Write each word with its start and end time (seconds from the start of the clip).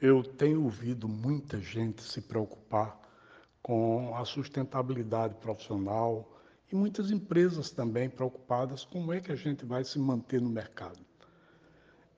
Eu 0.00 0.22
tenho 0.22 0.62
ouvido 0.62 1.08
muita 1.08 1.58
gente 1.58 2.02
se 2.02 2.20
preocupar 2.20 3.00
com 3.62 4.14
a 4.14 4.26
sustentabilidade 4.26 5.36
profissional 5.36 6.38
e 6.70 6.76
muitas 6.76 7.10
empresas 7.10 7.70
também 7.70 8.10
preocupadas 8.10 8.84
como 8.84 9.10
é 9.10 9.20
que 9.20 9.32
a 9.32 9.36
gente 9.36 9.64
vai 9.64 9.84
se 9.84 9.98
manter 9.98 10.38
no 10.38 10.50
mercado. 10.50 10.98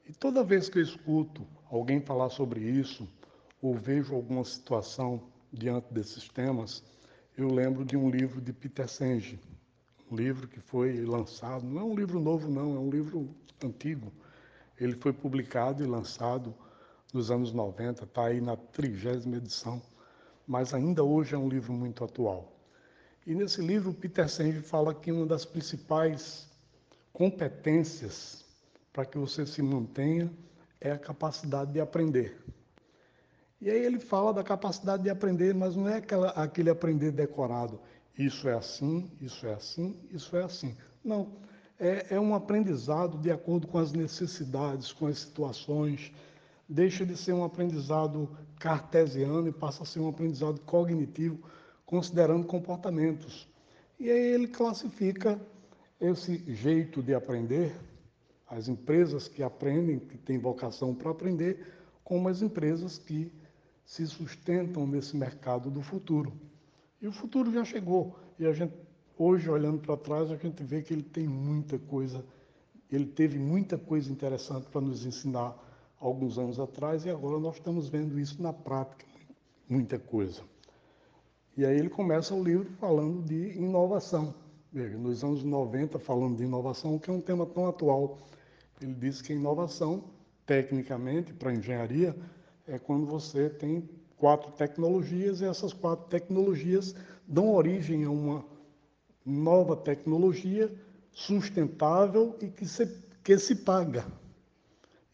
E 0.08 0.12
toda 0.12 0.42
vez 0.42 0.68
que 0.68 0.78
eu 0.78 0.82
escuto 0.82 1.46
alguém 1.70 2.00
falar 2.00 2.30
sobre 2.30 2.60
isso 2.60 3.08
ou 3.62 3.76
vejo 3.76 4.12
alguma 4.12 4.44
situação 4.44 5.22
diante 5.52 5.94
desses 5.94 6.28
temas, 6.28 6.82
eu 7.36 7.46
lembro 7.46 7.84
de 7.84 7.96
um 7.96 8.10
livro 8.10 8.40
de 8.40 8.52
Peter 8.52 8.88
Senge, 8.88 9.38
um 10.10 10.16
livro 10.16 10.48
que 10.48 10.58
foi 10.58 11.04
lançado, 11.04 11.64
não 11.64 11.80
é 11.80 11.84
um 11.84 11.94
livro 11.94 12.18
novo 12.18 12.50
não, 12.50 12.74
é 12.74 12.78
um 12.80 12.90
livro 12.90 13.32
antigo. 13.62 14.12
Ele 14.80 14.96
foi 14.96 15.12
publicado 15.12 15.84
e 15.84 15.86
lançado 15.86 16.52
nos 17.12 17.30
anos 17.30 17.52
90, 17.52 18.04
está 18.04 18.26
aí 18.26 18.40
na 18.40 18.56
trigésima 18.56 19.36
edição, 19.36 19.80
mas 20.46 20.74
ainda 20.74 21.02
hoje 21.02 21.34
é 21.34 21.38
um 21.38 21.48
livro 21.48 21.72
muito 21.72 22.04
atual. 22.04 22.52
E 23.26 23.34
nesse 23.34 23.60
livro, 23.60 23.92
Peter 23.92 24.28
Senge 24.28 24.60
fala 24.60 24.94
que 24.94 25.12
uma 25.12 25.26
das 25.26 25.44
principais 25.44 26.48
competências 27.12 28.44
para 28.92 29.04
que 29.04 29.18
você 29.18 29.44
se 29.44 29.62
mantenha 29.62 30.30
é 30.80 30.90
a 30.90 30.98
capacidade 30.98 31.72
de 31.72 31.80
aprender. 31.80 32.38
E 33.60 33.68
aí 33.68 33.84
ele 33.84 33.98
fala 33.98 34.32
da 34.32 34.44
capacidade 34.44 35.02
de 35.02 35.10
aprender, 35.10 35.54
mas 35.54 35.74
não 35.74 35.88
é 35.88 35.96
aquela, 35.96 36.30
aquele 36.30 36.70
aprender 36.70 37.10
decorado. 37.10 37.80
Isso 38.16 38.48
é 38.48 38.54
assim, 38.54 39.10
isso 39.20 39.46
é 39.46 39.54
assim, 39.54 39.96
isso 40.10 40.36
é 40.36 40.42
assim. 40.44 40.76
Não. 41.04 41.28
É, 41.78 42.14
é 42.16 42.20
um 42.20 42.34
aprendizado 42.34 43.18
de 43.18 43.30
acordo 43.30 43.66
com 43.66 43.78
as 43.78 43.92
necessidades, 43.92 44.92
com 44.92 45.06
as 45.06 45.20
situações, 45.20 46.12
deixa 46.68 47.06
de 47.06 47.16
ser 47.16 47.32
um 47.32 47.44
aprendizado 47.44 48.28
cartesiano 48.58 49.48
e 49.48 49.52
passa 49.52 49.82
a 49.82 49.86
ser 49.86 50.00
um 50.00 50.08
aprendizado 50.08 50.60
cognitivo, 50.60 51.38
considerando 51.86 52.46
comportamentos. 52.46 53.48
E 53.98 54.10
aí 54.10 54.34
ele 54.34 54.48
classifica 54.48 55.40
esse 56.00 56.38
jeito 56.52 57.02
de 57.02 57.14
aprender, 57.14 57.74
as 58.46 58.68
empresas 58.68 59.28
que 59.28 59.42
aprendem, 59.42 59.98
que 59.98 60.18
têm 60.18 60.38
vocação 60.38 60.94
para 60.94 61.10
aprender, 61.10 61.74
como 62.04 62.28
as 62.28 62.42
empresas 62.42 62.98
que 62.98 63.32
se 63.84 64.06
sustentam 64.06 64.86
nesse 64.86 65.16
mercado 65.16 65.70
do 65.70 65.82
futuro. 65.82 66.32
E 67.00 67.08
o 67.08 67.12
futuro 67.12 67.52
já 67.52 67.64
chegou. 67.64 68.18
E 68.38 68.46
a 68.46 68.52
gente, 68.52 68.74
hoje, 69.16 69.48
olhando 69.48 69.80
para 69.80 69.96
trás, 69.96 70.30
a 70.30 70.36
gente 70.36 70.62
vê 70.62 70.82
que 70.82 70.92
ele 70.92 71.02
tem 71.02 71.26
muita 71.26 71.78
coisa, 71.78 72.24
ele 72.90 73.06
teve 73.06 73.38
muita 73.38 73.76
coisa 73.76 74.10
interessante 74.10 74.68
para 74.68 74.80
nos 74.80 75.04
ensinar 75.04 75.56
alguns 76.00 76.38
anos 76.38 76.58
atrás 76.60 77.04
e 77.04 77.10
agora 77.10 77.38
nós 77.38 77.56
estamos 77.56 77.88
vendo 77.88 78.18
isso 78.18 78.42
na 78.42 78.52
prática, 78.52 79.04
muita 79.68 79.98
coisa. 79.98 80.42
E 81.56 81.66
aí 81.66 81.76
ele 81.76 81.88
começa 81.88 82.34
o 82.34 82.42
livro 82.42 82.70
falando 82.78 83.22
de 83.24 83.58
inovação. 83.58 84.34
Veja, 84.72 84.96
nos 84.96 85.24
anos 85.24 85.42
90, 85.42 85.98
falando 85.98 86.36
de 86.36 86.44
inovação, 86.44 86.98
que 86.98 87.10
é 87.10 87.12
um 87.12 87.20
tema 87.20 87.44
tão 87.46 87.66
atual. 87.66 88.18
Ele 88.80 88.94
diz 88.94 89.20
que 89.20 89.32
inovação, 89.32 90.04
tecnicamente, 90.46 91.32
para 91.32 91.52
engenharia, 91.52 92.14
é 92.66 92.78
quando 92.78 93.06
você 93.06 93.48
tem 93.50 93.88
quatro 94.16 94.52
tecnologias 94.52 95.40
e 95.40 95.46
essas 95.46 95.72
quatro 95.72 96.06
tecnologias 96.08 96.94
dão 97.26 97.52
origem 97.52 98.04
a 98.04 98.10
uma 98.10 98.44
nova 99.24 99.76
tecnologia 99.76 100.72
sustentável 101.10 102.36
e 102.40 102.48
que 102.48 102.66
se, 102.66 102.86
que 103.24 103.38
se 103.38 103.56
paga. 103.56 104.06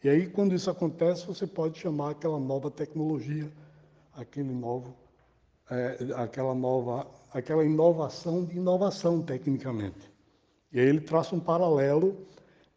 E 0.05 0.07
aí, 0.07 0.27
quando 0.27 0.53
isso 0.53 0.69
acontece, 0.69 1.25
você 1.25 1.47
pode 1.47 1.79
chamar 1.79 2.11
aquela 2.11 2.39
nova 2.39 2.69
tecnologia, 2.69 3.51
aquele 4.13 4.53
novo, 4.53 4.95
é, 5.67 5.97
aquela 6.17 6.53
nova, 6.53 7.07
aquela 7.33 7.65
inovação 7.65 8.45
de 8.45 8.55
inovação 8.55 9.23
tecnicamente. 9.23 10.13
E 10.71 10.79
aí 10.79 10.85
ele 10.85 11.01
traça 11.01 11.35
um 11.35 11.39
paralelo 11.39 12.23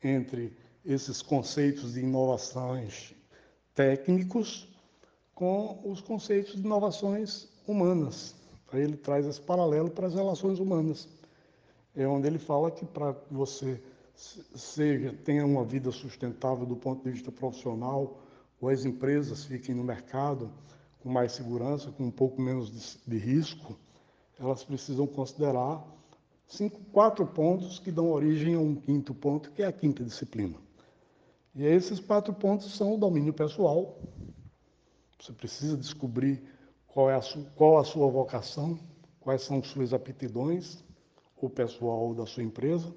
entre 0.03 0.57
esses 0.83 1.21
conceitos 1.21 1.93
de 1.93 2.01
inovações 2.01 3.15
técnicos 3.75 4.67
com 5.35 5.83
os 5.85 6.01
conceitos 6.01 6.55
de 6.55 6.63
inovações 6.63 7.47
humanas. 7.67 8.35
Aí 8.73 8.81
ele 8.81 8.97
traz 8.97 9.27
esse 9.27 9.43
paralelo 9.43 9.91
para 9.91 10.07
as 10.07 10.15
relações 10.15 10.59
humanas. 10.59 11.07
É 11.95 12.09
onde 12.09 12.27
ele 12.27 12.39
fala 12.39 12.71
que 12.71 12.87
para 12.87 13.15
você 13.31 13.83
seja 14.19 15.13
tenha 15.25 15.47
uma 15.47 15.65
vida 15.65 15.93
sustentável 15.93 16.67
do 16.67 16.77
ponto 16.77 17.05
de 17.05 17.13
vista 17.13 17.31
profissional, 17.31 18.21
ou 18.61 18.69
as 18.69 18.85
empresas 18.85 19.45
fiquem 19.45 19.75
no 19.75 19.85
mercado 19.85 20.53
com 21.01 21.09
mais 21.09 21.33
segurança, 21.33 21.93
com 21.93 22.05
um 22.05 22.11
pouco 22.11 22.43
menos 22.43 22.71
de, 22.71 22.99
de 23.07 23.17
risco, 23.17 23.79
elas 24.39 24.65
precisam 24.65 25.07
considerar 25.07 25.85
cinco, 26.49 26.81
quatro 26.93 27.25
pontos 27.27 27.79
que 27.79 27.93
dão 27.93 28.11
origem 28.11 28.57
a 28.57 28.59
um 28.59 28.75
quinto 28.75 29.15
ponto, 29.15 29.53
que 29.53 29.63
é 29.63 29.67
a 29.67 29.73
quinta 29.73 30.03
disciplina. 30.03 30.59
E 31.55 31.65
esses 31.65 32.01
quatro 32.01 32.35
pontos 32.35 32.75
são 32.77 32.95
o 32.95 32.99
domínio 32.99 33.33
pessoal. 33.33 34.01
Você 35.21 35.33
precisa 35.33 35.77
descobrir 35.77 36.43
qual 36.89 37.09
é 37.09 37.15
a, 37.15 37.23
sua, 37.23 37.45
qual 37.55 37.79
a 37.79 37.85
sua 37.85 38.09
vocação, 38.11 38.79
quais 39.21 39.43
são 39.43 39.63
suas 39.63 39.93
aptidões, 39.93 40.85
o 41.41 41.49
pessoal 41.49 42.13
da 42.15 42.27
sua 42.27 42.43
empresa 42.43 42.93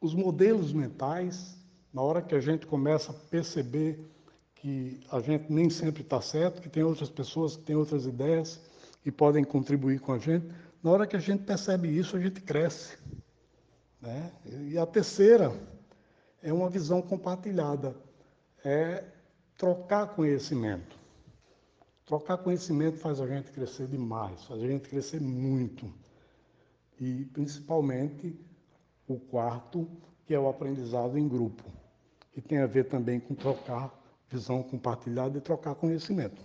os 0.00 0.14
modelos 0.14 0.72
mentais, 0.72 1.56
na 1.92 2.02
hora 2.02 2.22
que 2.22 2.34
a 2.34 2.40
gente 2.40 2.66
começa 2.66 3.10
a 3.10 3.14
perceber 3.14 3.98
que 4.54 5.00
a 5.10 5.20
gente 5.20 5.52
nem 5.52 5.70
sempre 5.70 6.02
está 6.02 6.20
certo, 6.20 6.60
que 6.60 6.68
tem 6.68 6.82
outras 6.82 7.08
pessoas 7.08 7.56
que 7.56 7.62
têm 7.62 7.76
outras 7.76 8.06
ideias 8.06 8.60
e 9.04 9.10
podem 9.10 9.44
contribuir 9.44 10.00
com 10.00 10.12
a 10.12 10.18
gente, 10.18 10.46
na 10.82 10.90
hora 10.90 11.06
que 11.06 11.16
a 11.16 11.20
gente 11.20 11.44
percebe 11.44 11.88
isso, 11.88 12.16
a 12.16 12.20
gente 12.20 12.40
cresce. 12.40 12.96
Né? 14.00 14.32
E 14.68 14.78
a 14.78 14.86
terceira 14.86 15.52
é 16.42 16.52
uma 16.52 16.68
visão 16.68 17.00
compartilhada, 17.02 17.96
é 18.64 19.04
trocar 19.56 20.14
conhecimento. 20.14 20.96
Trocar 22.04 22.38
conhecimento 22.38 22.98
faz 22.98 23.20
a 23.20 23.26
gente 23.26 23.50
crescer 23.50 23.88
demais, 23.88 24.44
faz 24.44 24.62
a 24.62 24.66
gente 24.66 24.88
crescer 24.88 25.20
muito. 25.20 25.92
E 27.00 27.24
principalmente 27.26 28.38
o 29.08 29.18
quarto, 29.18 29.88
que 30.26 30.34
é 30.34 30.38
o 30.38 30.48
aprendizado 30.48 31.18
em 31.18 31.28
grupo, 31.28 31.62
que 32.32 32.40
tem 32.40 32.58
a 32.58 32.66
ver 32.66 32.84
também 32.84 33.20
com 33.20 33.34
trocar 33.34 33.92
visão 34.28 34.62
compartilhada 34.62 35.38
e 35.38 35.40
trocar 35.40 35.74
conhecimento. 35.74 36.42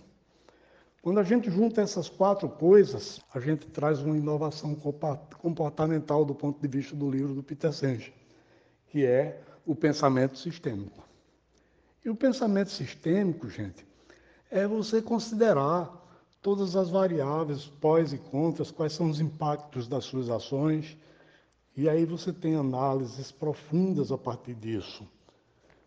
Quando 1.02 1.18
a 1.18 1.24
gente 1.24 1.50
junta 1.50 1.82
essas 1.82 2.08
quatro 2.08 2.48
coisas, 2.48 3.20
a 3.34 3.40
gente 3.40 3.66
traz 3.66 3.98
uma 3.98 4.16
inovação 4.16 4.76
comportamental 5.40 6.24
do 6.24 6.32
ponto 6.32 6.60
de 6.60 6.68
vista 6.68 6.94
do 6.94 7.10
livro 7.10 7.34
do 7.34 7.42
Peter 7.42 7.72
Senge, 7.72 8.14
que 8.86 9.04
é 9.04 9.42
o 9.66 9.74
pensamento 9.74 10.38
sistêmico. 10.38 11.02
E 12.04 12.08
o 12.08 12.14
pensamento 12.14 12.70
sistêmico, 12.70 13.48
gente, 13.48 13.84
é 14.48 14.66
você 14.66 15.02
considerar 15.02 15.90
todas 16.40 16.76
as 16.76 16.88
variáveis, 16.88 17.66
pós 17.66 18.12
e 18.12 18.18
contras, 18.18 18.70
quais 18.70 18.92
são 18.92 19.10
os 19.10 19.20
impactos 19.20 19.88
das 19.88 20.04
suas 20.04 20.30
ações, 20.30 20.96
e 21.76 21.88
aí 21.88 22.04
você 22.04 22.32
tem 22.32 22.54
análises 22.54 23.32
profundas 23.32 24.12
a 24.12 24.18
partir 24.18 24.54
disso. 24.54 25.06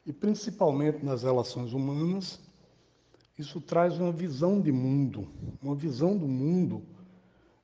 E 0.05 0.13
principalmente 0.13 1.03
nas 1.03 1.23
relações 1.23 1.73
humanas, 1.73 2.39
isso 3.37 3.59
traz 3.59 3.99
uma 3.99 4.11
visão 4.11 4.61
de 4.61 4.71
mundo, 4.71 5.27
uma 5.61 5.75
visão 5.75 6.17
do 6.17 6.27
mundo 6.27 6.83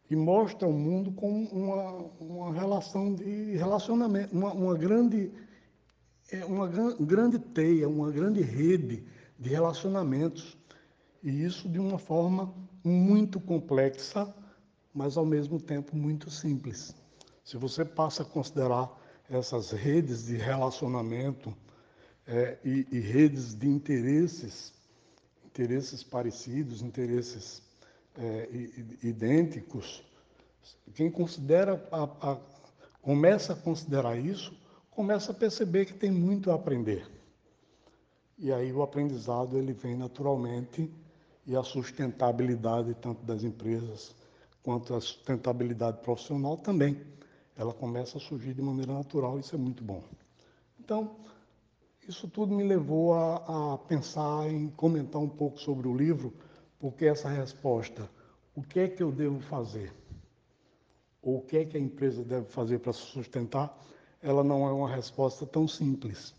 e 0.10 0.16
mostra 0.16 0.68
o 0.68 0.74
mundo 0.74 1.12
como 1.14 1.48
uma, 1.50 2.12
uma 2.20 2.54
relação 2.54 3.14
de 3.14 3.56
relacionamento, 3.56 4.36
uma, 4.36 4.54
uma 4.54 4.76
grande 4.76 5.32
é, 6.32 6.46
uma 6.46 6.68
grande 6.68 7.38
teia, 7.38 7.90
uma 7.90 8.10
grande 8.10 8.42
rede 8.42 9.04
de 9.38 9.50
relacionamentos. 9.50 10.58
E 11.22 11.44
isso 11.44 11.68
de 11.70 11.78
uma 11.78 11.98
forma 11.98 12.54
muito 12.84 13.40
complexa, 13.40 14.34
mas 14.94 15.18
ao 15.18 15.26
mesmo 15.26 15.60
tempo 15.60 15.96
muito 15.96 16.30
simples. 16.30 16.96
Se 17.44 17.58
você 17.58 17.84
passa 17.84 18.24
a 18.24 18.26
considerar 18.26 18.90
essas 19.30 19.72
redes 19.72 20.26
de 20.26 20.36
relacionamento 20.36 21.56
é, 22.28 22.58
e, 22.64 22.88
e 22.92 23.00
redes 23.00 23.54
de 23.54 23.68
interesses 23.68 24.74
interesses 25.52 26.02
parecidos, 26.02 26.82
interesses 26.82 27.62
é, 28.18 28.48
idênticos, 29.04 30.02
quem 30.96 31.12
considera 31.12 31.86
a, 31.92 32.04
a, 32.32 32.38
começa 33.02 33.52
a 33.54 33.56
considerar 33.56 34.18
isso, 34.18 34.54
começa 34.92 35.32
a 35.32 35.36
perceber 35.36 35.86
que 35.86 35.94
tem 35.94 36.10
muito 36.10 36.52
a 36.52 36.56
aprender. 36.56 37.06
E 38.38 38.52
aí 38.52 38.72
o 38.72 38.82
aprendizado 38.82 39.58
ele 39.58 39.74
vem 39.74 39.96
naturalmente 39.96 40.90
e 41.46 41.56
a 41.56 41.64
sustentabilidade 41.64 42.96
tanto 42.96 43.24
das 43.26 43.44
empresas 43.44 44.16
quanto 44.64 44.96
a 44.96 45.02
sustentabilidade 45.02 46.02
profissional 46.02 46.58
também. 46.58 47.00
Ela 47.56 47.74
começa 47.74 48.18
a 48.18 48.22
surgir 48.22 48.54
de 48.54 48.62
maneira 48.62 48.94
natural, 48.94 49.40
isso 49.40 49.56
é 49.56 49.58
muito 49.58 49.84
bom. 49.84 50.04
Então, 50.80 51.16
isso 52.08 52.28
tudo 52.28 52.54
me 52.54 52.64
levou 52.64 53.14
a, 53.14 53.74
a 53.74 53.78
pensar 53.78 54.50
em 54.50 54.70
comentar 54.70 55.22
um 55.22 55.30
pouco 55.30 55.60
sobre 55.60 55.88
o 55.88 55.96
livro, 55.96 56.34
porque 56.80 57.06
essa 57.06 57.30
resposta, 57.30 58.10
o 58.56 58.64
que 58.64 58.80
é 58.80 58.88
que 58.88 59.04
eu 59.04 59.12
devo 59.12 59.40
fazer? 59.42 59.94
Ou 61.22 61.38
o 61.38 61.42
que 61.42 61.58
é 61.58 61.66
que 61.66 61.78
a 61.78 61.80
empresa 61.80 62.24
deve 62.24 62.48
fazer 62.48 62.80
para 62.80 62.94
se 62.94 63.02
sustentar? 63.02 63.78
Ela 64.22 64.44
não 64.44 64.68
é 64.68 64.72
uma 64.72 64.90
resposta 64.90 65.46
tão 65.46 65.68
simples. 65.68 66.34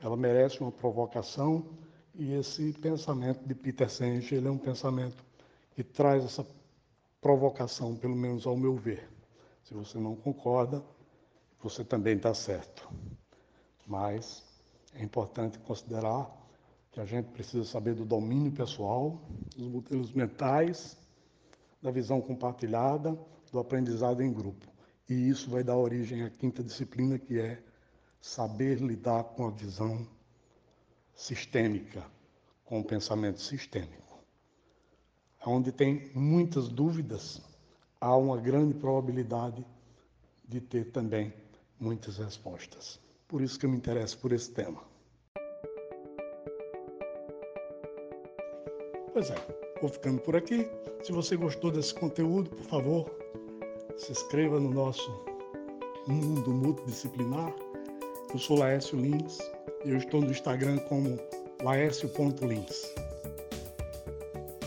Ela 0.00 0.16
merece 0.16 0.60
uma 0.60 0.72
provocação 0.72 1.66
e 2.14 2.32
esse 2.32 2.72
pensamento 2.72 3.46
de 3.46 3.54
Peter 3.54 3.90
Senge, 3.90 4.34
ele 4.34 4.48
é 4.48 4.50
um 4.50 4.58
pensamento 4.58 5.22
que 5.74 5.84
traz 5.84 6.24
essa 6.24 6.46
provocação, 7.20 7.94
pelo 7.94 8.16
menos 8.16 8.46
ao 8.46 8.56
meu 8.56 8.74
ver. 8.74 9.06
Se 9.70 9.74
você 9.74 10.00
não 10.00 10.16
concorda, 10.16 10.82
você 11.62 11.84
também 11.84 12.16
está 12.16 12.34
certo. 12.34 12.90
Mas 13.86 14.42
é 14.92 15.04
importante 15.04 15.60
considerar 15.60 16.28
que 16.90 16.98
a 16.98 17.04
gente 17.04 17.26
precisa 17.26 17.62
saber 17.62 17.94
do 17.94 18.04
domínio 18.04 18.50
pessoal, 18.50 19.22
dos 19.56 19.68
modelos 19.68 20.12
mentais, 20.12 20.98
da 21.80 21.92
visão 21.92 22.20
compartilhada, 22.20 23.16
do 23.52 23.60
aprendizado 23.60 24.20
em 24.20 24.32
grupo. 24.32 24.66
E 25.08 25.28
isso 25.28 25.48
vai 25.48 25.62
dar 25.62 25.76
origem 25.76 26.24
à 26.24 26.30
quinta 26.30 26.64
disciplina, 26.64 27.16
que 27.16 27.38
é 27.38 27.62
saber 28.20 28.80
lidar 28.80 29.22
com 29.22 29.46
a 29.46 29.50
visão 29.52 30.04
sistêmica, 31.14 32.04
com 32.64 32.80
o 32.80 32.84
pensamento 32.84 33.40
sistêmico. 33.40 34.18
Onde 35.46 35.70
tem 35.70 36.10
muitas 36.12 36.68
dúvidas, 36.68 37.40
há 38.00 38.16
uma 38.16 38.38
grande 38.38 38.74
probabilidade 38.74 39.64
de 40.48 40.60
ter 40.60 40.90
também 40.90 41.32
muitas 41.78 42.16
respostas. 42.16 42.98
Por 43.28 43.42
isso 43.42 43.58
que 43.58 43.66
eu 43.66 43.70
me 43.70 43.76
interesso 43.76 44.18
por 44.18 44.32
esse 44.32 44.50
tema. 44.50 44.82
Pois 49.12 49.30
é, 49.30 49.36
vou 49.80 49.90
ficando 49.90 50.20
por 50.20 50.34
aqui. 50.34 50.66
Se 51.02 51.12
você 51.12 51.36
gostou 51.36 51.70
desse 51.70 51.94
conteúdo, 51.94 52.50
por 52.50 52.64
favor, 52.66 53.10
se 53.96 54.12
inscreva 54.12 54.58
no 54.58 54.70
nosso 54.70 55.10
mundo 56.06 56.50
multidisciplinar. 56.50 57.54
Eu 58.32 58.38
sou 58.38 58.58
Laércio 58.58 58.98
Lins 58.98 59.38
e 59.84 59.90
eu 59.90 59.96
estou 59.96 60.20
no 60.20 60.30
Instagram 60.30 60.78
como 60.80 61.18
laércio.lins. 61.62 62.84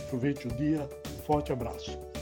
Aproveite 0.06 0.48
o 0.48 0.52
dia, 0.52 0.88
um 1.08 1.22
forte 1.24 1.52
abraço. 1.52 2.13